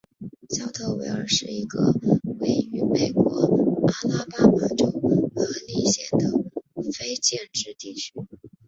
[0.49, 1.93] 肖特维尔是一个
[2.39, 5.11] 位于美国阿拉巴马州亨
[5.67, 8.11] 利县的非建制地区。